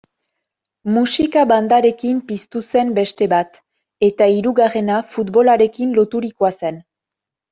[0.93, 3.59] Musika-bandarekin piztu zen beste bat,
[4.09, 6.81] eta hirugarrena futbolarekin loturikoa zen.